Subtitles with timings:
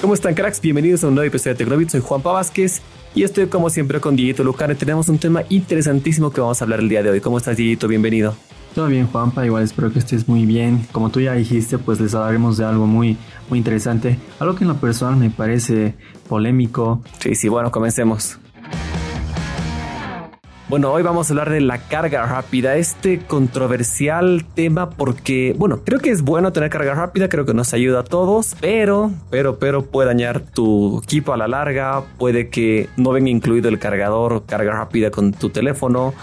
[0.00, 0.62] ¿Cómo están cracks?
[0.62, 1.90] Bienvenidos a un nuevo episodio de Tecnobit.
[1.90, 2.80] Soy Juan Vázquez
[3.14, 4.74] y estoy como siempre con Dieguito Lucane.
[4.74, 7.20] Tenemos un tema interesantísimo que vamos a hablar el día de hoy.
[7.20, 7.86] ¿Cómo estás Dieguito?
[7.86, 8.34] Bienvenido.
[8.74, 10.86] Todo bien Juanpa, igual espero que estés muy bien.
[10.92, 13.18] Como tú ya dijiste, pues les hablaremos de algo muy,
[13.50, 14.18] muy interesante.
[14.38, 15.94] Algo que en lo personal me parece
[16.30, 17.02] polémico.
[17.18, 18.38] Sí, sí, bueno, comencemos.
[20.70, 25.98] Bueno, hoy vamos a hablar de la carga rápida, este controversial tema porque, bueno, creo
[25.98, 29.86] que es bueno tener carga rápida, creo que nos ayuda a todos, pero, pero, pero
[29.86, 34.70] puede dañar tu equipo a la larga, puede que no venga incluido el cargador, carga
[34.74, 36.14] rápida con tu teléfono.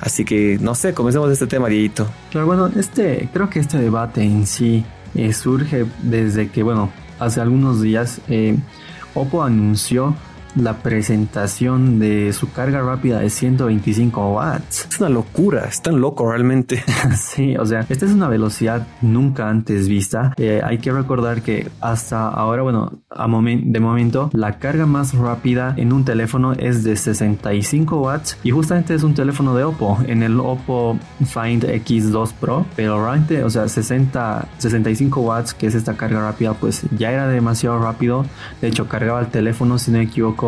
[0.00, 2.06] Así que, no sé, comencemos este tema, Dieguito.
[2.30, 4.84] Claro, bueno, este, creo que este debate en sí
[5.14, 8.54] eh, surge desde que, bueno, hace algunos días eh,
[9.14, 10.14] Oppo anunció
[10.54, 14.88] la presentación de su carga rápida de 125 watts.
[14.90, 16.82] Es una locura, es tan loco realmente.
[17.16, 20.34] sí, o sea, esta es una velocidad nunca antes vista.
[20.36, 25.74] Eh, hay que recordar que hasta ahora, bueno, a de momento, la carga más rápida
[25.76, 30.22] en un teléfono es de 65 watts y justamente es un teléfono de Oppo, en
[30.22, 35.94] el Oppo Find X2 Pro, pero realmente, o sea, 60, 65 watts, que es esta
[35.96, 38.24] carga rápida, pues ya era demasiado rápido.
[38.60, 40.43] De hecho, cargaba el teléfono, si no me equivoco,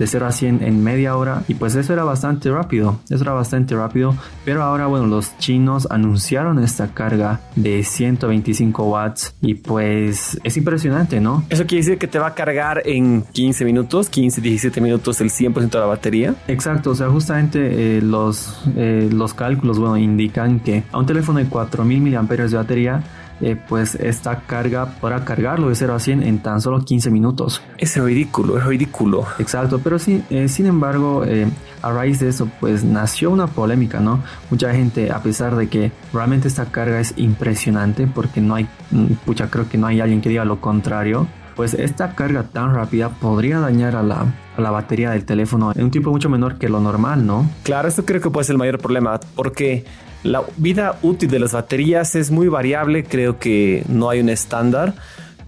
[0.00, 3.34] de 0 a 100 en media hora y pues eso era bastante rápido, eso era
[3.34, 10.40] bastante rápido, pero ahora bueno, los chinos anunciaron esta carga de 125 watts y pues
[10.42, 11.44] es impresionante, ¿no?
[11.50, 15.28] Eso quiere decir que te va a cargar en 15 minutos, 15, 17 minutos el
[15.28, 16.34] 100% de la batería.
[16.48, 21.40] Exacto, o sea, justamente eh, los, eh, los cálculos, bueno, indican que a un teléfono
[21.40, 23.02] de 4000 mAh de batería
[23.40, 27.62] eh, pues esta carga para cargarlo de 0 a 100 en tan solo 15 minutos.
[27.78, 29.26] Es ridículo, es ridículo.
[29.38, 31.48] Exacto, pero sí, eh, sin embargo, eh,
[31.82, 34.22] a raíz de eso, pues nació una polémica, ¿no?
[34.50, 39.14] Mucha gente, a pesar de que realmente esta carga es impresionante, porque no hay, mm,
[39.24, 43.08] pucha, creo que no hay alguien que diga lo contrario, pues esta carga tan rápida
[43.08, 46.68] podría dañar a la, a la, batería del teléfono en un tiempo mucho menor que
[46.68, 47.50] lo normal, ¿no?
[47.64, 49.84] Claro, esto creo que puede ser el mayor problema, porque
[50.22, 54.94] la vida útil de las baterías es muy variable, creo que no hay un estándar,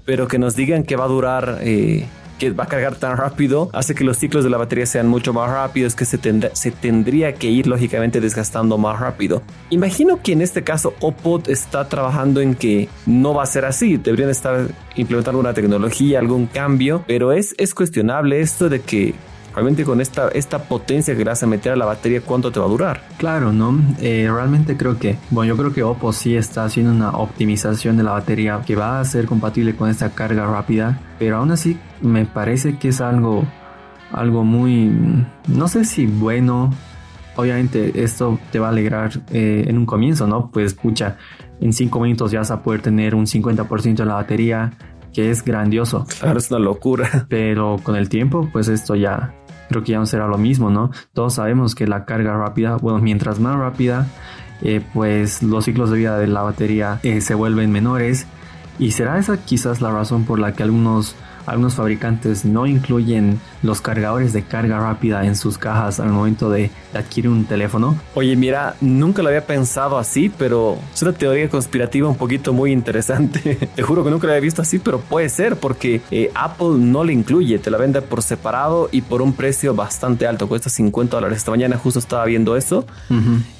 [0.05, 2.07] pero que nos digan que va a durar, eh,
[2.39, 5.33] que va a cargar tan rápido, hace que los ciclos de la batería sean mucho
[5.33, 9.43] más rápidos, que se, tendría que ir lógicamente desgastando más rápido.
[9.71, 13.99] Imagino que en este caso Oppo está trabajando en que no va a ser así,
[13.99, 19.15] deberían estar implementando una tecnología, algún cambio, pero es, es cuestionable esto de que
[19.55, 22.61] realmente con esta, esta potencia que le vas a meter a la batería, ¿cuánto te
[22.61, 23.03] va a durar?
[23.19, 23.79] Claro, ¿no?
[24.01, 28.03] Eh, realmente creo que, bueno, yo creo que Oppo sí está haciendo una optimización de
[28.03, 32.25] la batería que va a ser compatible con esta carga rápida, pero aún así me
[32.25, 33.45] parece que es algo,
[34.13, 34.91] algo muy,
[35.49, 36.73] no sé si bueno.
[37.35, 40.51] Obviamente esto te va a alegrar eh, en un comienzo, ¿no?
[40.51, 41.17] Pues escucha,
[41.63, 44.73] en 5 minutos ya vas a poder tener un 50% de la batería,
[45.13, 46.07] que es grandioso.
[46.21, 47.27] Claro, es una locura.
[47.29, 49.35] Pero con el tiempo, pues esto ya
[49.73, 50.91] creo que ya no será lo mismo, ¿no?
[51.13, 54.07] Todos sabemos que la carga rápida, bueno, mientras más rápida,
[54.63, 58.27] eh, pues los ciclos de vida de la batería eh, se vuelven menores.
[58.79, 61.17] Y será esa quizás la razón por la que algunos
[61.47, 66.71] algunos fabricantes no incluyen los cargadores de carga rápida en sus cajas al momento de,
[66.95, 67.97] adquirir un teléfono.
[68.15, 72.73] Oye, mira, nunca lo había pensado así, pero es una teoría conspirativa un poquito muy
[72.73, 73.55] interesante.
[73.75, 77.05] Te juro que nunca lo había visto así, pero puede ser porque eh, Apple no
[77.05, 81.17] le incluye, te la vende por separado y por un precio bastante alto, cuesta 50
[81.17, 81.39] dólares.
[81.39, 82.85] Esta mañana justo estaba viendo eso.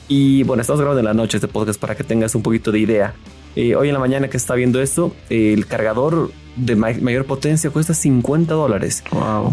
[0.09, 2.81] Y bueno, estamos grabando en la noche este podcast para que tengas un poquito de
[2.81, 3.15] idea.
[3.57, 7.95] Eh, hoy en la mañana que está viendo esto, el cargador de mayor potencia cuesta
[7.95, 9.03] 50 dólares.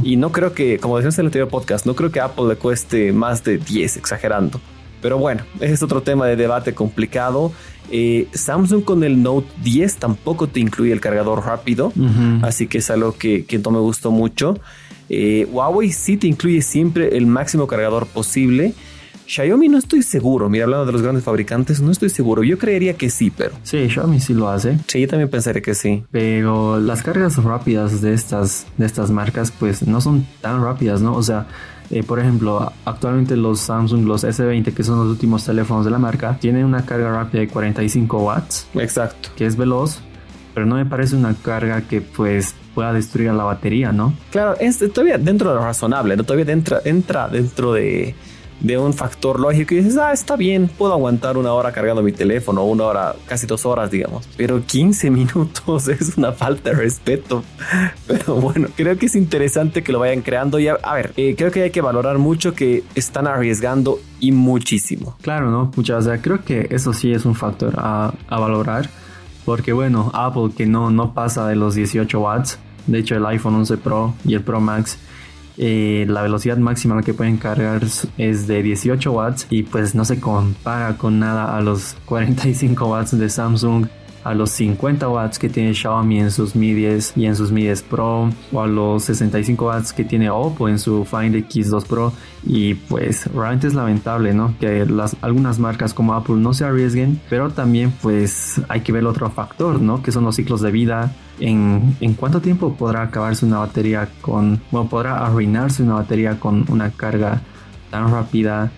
[0.04, 2.56] Y no creo que, como decíamos en el anterior podcast, no creo que Apple le
[2.56, 4.60] cueste más de 10, exagerando.
[5.02, 7.54] Pero bueno, ese es otro tema de debate complicado.
[7.92, 11.92] Eh, Samsung con el Note 10 tampoco te incluye el cargador rápido,
[12.42, 14.60] así que es algo que, que no me gustó mucho.
[15.10, 18.74] Eh, Huawei sí te incluye siempre el máximo cargador posible.
[19.30, 20.50] Xiaomi no estoy seguro.
[20.50, 22.44] Mira, hablando de los grandes fabricantes, no estoy seguro.
[22.44, 23.52] Yo creería que sí, pero.
[23.62, 24.80] Sí, Xiaomi sí lo hace.
[24.88, 26.04] Sí, yo también pensaría que sí.
[26.10, 31.16] Pero las cargas rápidas de estas, de estas marcas, pues no son tan rápidas, ¿no?
[31.16, 31.46] O sea,
[31.92, 36.00] eh, por ejemplo, actualmente los Samsung, los S20, que son los últimos teléfonos de la
[36.00, 38.68] marca, tienen una carga rápida de 45 watts.
[38.74, 39.30] Exacto.
[39.36, 40.00] Que es veloz,
[40.56, 44.12] pero no me parece una carga que pues pueda destruir la batería, ¿no?
[44.32, 46.24] Claro, es todavía dentro de lo razonable, ¿no?
[46.24, 48.16] Todavía entra, entra dentro de
[48.60, 52.12] de un factor lógico y dices, ah, está bien, puedo aguantar una hora cargando mi
[52.12, 54.28] teléfono, una hora, casi dos horas, digamos.
[54.38, 57.44] Pero 15 minutos es una falta de respeto.
[58.08, 60.60] Pero bueno, creo que es interesante que lo vayan creando.
[60.60, 65.16] Y a, ver, eh, creo que hay que valorar mucho que están arriesgando y muchísimo.
[65.22, 65.72] Claro, ¿no?
[65.76, 68.90] Muchas, creo que eso sí es un factor a, a valorar.
[69.46, 73.56] Porque bueno, Apple que no, no pasa de los 18 watts De hecho, el iPhone
[73.56, 74.98] 11 Pro y el Pro Max
[75.62, 77.82] eh, la velocidad máxima que pueden cargar
[78.18, 83.20] es de 18 watts y pues no se compara con nada a los 45 watts
[83.20, 83.88] de Samsung
[84.24, 87.64] a los 50 watts que tiene Xiaomi en sus Mi 10 y en sus Mi
[87.64, 92.14] 10 Pro o a los 65 watts que tiene Oppo en su Find X2 Pro.
[92.46, 97.20] Y pues realmente es lamentable no que las algunas marcas como Apple no se arriesguen
[97.30, 101.14] pero también pues hay que ver otro factor no que son los ciclos de vida.
[101.42, 106.66] En, en cuánto tiempo podrá acabarse una batería con bueno podrá arruinarse una batería con
[106.70, 107.42] una carga
[107.90, 108.72] tan rápida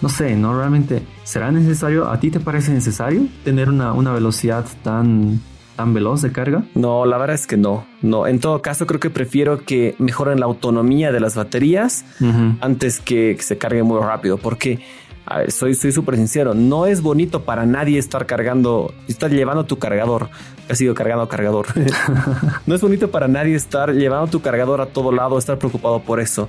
[0.00, 0.56] no sé, ¿no?
[0.56, 2.08] Realmente, ¿será necesario?
[2.08, 5.40] ¿A ti te parece necesario tener una, una velocidad tan,
[5.76, 6.64] tan veloz de carga?
[6.74, 7.84] No, la verdad es que no.
[8.02, 12.04] No, en todo caso creo que prefiero que mejoren la autonomía de las baterías
[12.60, 14.80] antes que, se cargue muy rápido, porque
[15.26, 19.78] a ver, soy súper sincero, no es bonito para nadie estar cargando, estar llevando tu
[19.78, 20.30] cargador.
[20.70, 21.66] Ha sido cargando cargador.
[22.66, 26.20] no es bonito para nadie estar llevando tu cargador a todo lado, estar preocupado por
[26.20, 26.48] eso.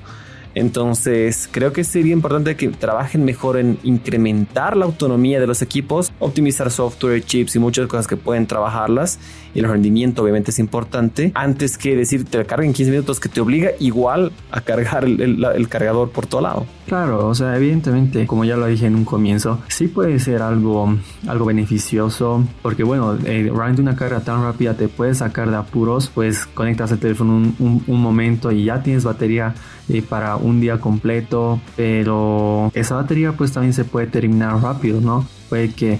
[0.55, 6.11] Entonces, creo que sería importante que trabajen mejor en incrementar la autonomía de los equipos,
[6.19, 9.19] optimizar software, chips y muchas cosas que pueden trabajarlas.
[9.53, 11.31] Y el rendimiento obviamente es importante.
[11.33, 16.11] Antes que decir te carguen 15 minutos que te obliga igual a cargar el, cargador
[16.11, 16.65] por todo lado.
[16.87, 20.95] Claro, o sea, evidentemente, como ya lo dije en un comienzo, sí puede ser algo,
[21.27, 26.11] algo beneficioso, porque bueno, eh, realmente una carga tan rápida te puede sacar de apuros,
[26.13, 29.53] pues conectas el teléfono un, un momento y ya tienes batería
[29.89, 35.25] eh, para un día completo, pero esa batería pues también se puede terminar rápido, ¿no?
[35.49, 35.99] Puede que,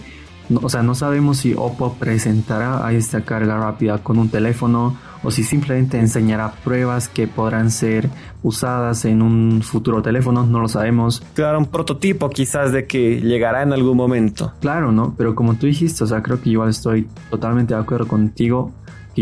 [0.61, 5.31] o sea, no sabemos si Oppo presentará a esta carga rápida con un teléfono o
[5.31, 8.09] si simplemente enseñará pruebas que podrán ser
[8.41, 11.21] usadas en un futuro teléfono, no lo sabemos.
[11.33, 14.53] Claro, un prototipo quizás de que llegará en algún momento.
[14.61, 15.13] Claro, ¿no?
[15.17, 18.71] Pero como tú dijiste, o sea, creo que igual estoy totalmente de acuerdo contigo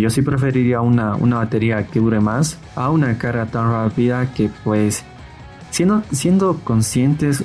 [0.01, 4.49] yo sí preferiría una, una batería que dure más a una carga tan rápida que
[4.63, 5.03] pues
[5.71, 7.43] siendo, siendo conscientes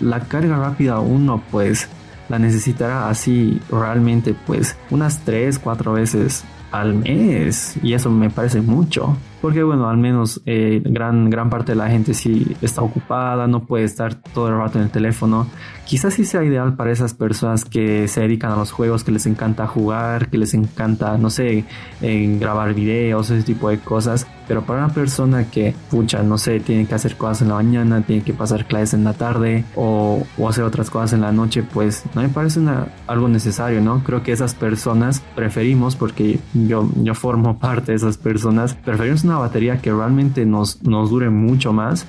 [0.00, 1.88] la carga rápida uno pues
[2.28, 8.60] la necesitará así realmente pues unas 3, 4 veces al mes y eso me parece
[8.60, 13.46] mucho porque bueno al menos eh, gran gran parte de la gente sí está ocupada
[13.46, 15.48] no puede estar todo el rato en el teléfono
[15.84, 19.26] quizás sí sea ideal para esas personas que se dedican a los juegos que les
[19.26, 21.64] encanta jugar que les encanta no sé
[22.00, 26.86] grabar videos ese tipo de cosas pero para una persona que, pucha, no sé, tiene
[26.86, 30.64] que hacer cosas en la mañana, tiene que pasar clases en la tarde o, hacer
[30.64, 32.60] otras cosas en la noche, pues no me parece
[33.06, 34.04] algo necesario, ¿no?
[34.04, 39.31] Creo que esas personas preferimos, porque yo, yo formo parte de esas personas, preferimos una
[39.38, 42.06] batería que realmente nos, nos dure mucho más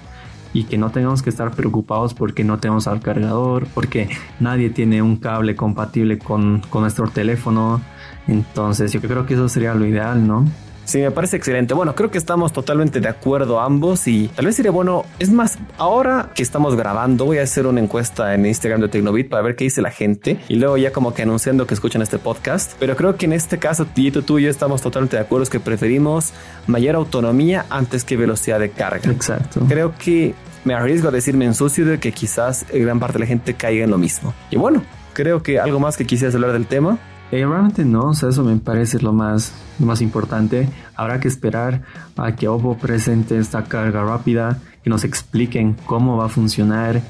[0.53, 4.09] y que no tengamos que estar preocupados porque no tenemos al cargador, porque
[4.39, 7.81] nadie tiene un cable compatible con, con nuestro teléfono.
[8.27, 10.45] Entonces yo creo que eso sería lo ideal, ¿no?
[10.85, 11.73] Sí, me parece excelente.
[11.73, 15.57] Bueno, creo que estamos totalmente de acuerdo ambos y tal vez sería bueno, es más,
[15.77, 19.55] ahora que estamos grabando voy a hacer una encuesta en Instagram de Tecnobit para ver
[19.55, 22.73] qué dice la gente y luego ya como que anunciando que escuchan este podcast.
[22.79, 25.49] Pero creo que en este caso, Tito, tú y yo estamos totalmente de acuerdo, es
[25.49, 26.33] que preferimos
[26.67, 29.11] mayor autonomía antes que velocidad de carga.
[29.11, 29.61] Exacto.
[29.67, 33.25] Creo que me arriesgo a decirme en sucio de que quizás gran parte de la
[33.25, 34.33] gente caiga en lo mismo.
[34.49, 34.83] Y bueno,
[35.13, 36.99] creo que algo más que quisieras hablar del tema.
[37.33, 40.69] Eh, realmente no, eso me parece lo más, más importante.
[40.93, 41.81] Habrá que esperar
[42.15, 47.01] a que Oppo presente esta carga rápida, que nos expliquen cómo va a funcionar,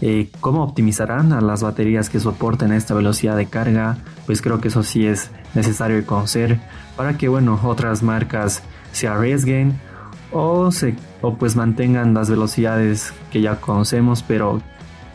[0.00, 3.98] eh, cómo optimizarán a las baterías que soporten esta velocidad de carga.
[4.24, 6.58] Pues creo que eso sí es necesario conocer
[6.96, 8.62] para que, bueno, otras marcas
[8.92, 9.78] se arriesguen
[10.32, 14.62] o, se, o pues mantengan las velocidades que ya conocemos, pero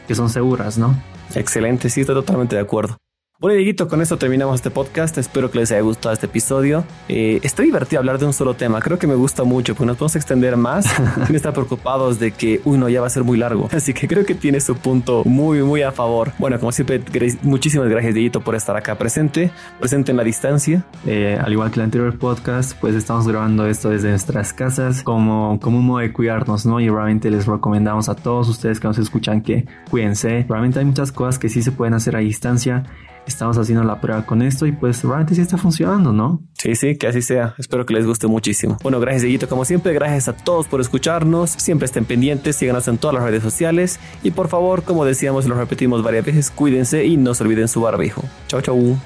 [0.07, 0.93] que son seguras, ¿no?
[1.33, 2.97] Excelente, sí, estoy totalmente de acuerdo.
[3.41, 5.17] Bueno, Dieguito, con esto terminamos este podcast.
[5.17, 6.83] Espero que les haya gustado este episodio.
[7.09, 8.79] Eh, está divertido hablar de un solo tema.
[8.81, 10.85] Creo que me gusta mucho porque nos podemos extender más
[11.25, 13.67] sin estar preocupados de que uno ya va a ser muy largo.
[13.71, 16.33] Así que creo que tiene su punto muy, muy a favor.
[16.37, 17.01] Bueno, como siempre,
[17.41, 20.85] muchísimas gracias, Dieguito, por estar acá presente, presente en la distancia.
[21.07, 25.59] Eh, al igual que el anterior podcast, pues estamos grabando esto desde nuestras casas como,
[25.59, 26.79] como un modo de cuidarnos, ¿no?
[26.79, 30.45] Y realmente les recomendamos a todos ustedes que nos escuchan que cuídense.
[30.47, 32.83] Realmente hay muchas cosas que sí se pueden hacer a distancia
[33.33, 36.41] estamos haciendo la prueba con esto y pues realmente sí está funcionando, ¿no?
[36.53, 37.55] Sí, sí, que así sea.
[37.57, 38.77] Espero que les guste muchísimo.
[38.83, 39.93] Bueno, gracias, Dieguito, como siempre.
[39.93, 41.51] Gracias a todos por escucharnos.
[41.51, 43.99] Siempre estén pendientes, síganos en todas las redes sociales.
[44.23, 47.67] Y por favor, como decíamos y lo repetimos varias veces, cuídense y no se olviden
[47.67, 48.23] su barbijo.
[48.47, 48.97] Chau, chau.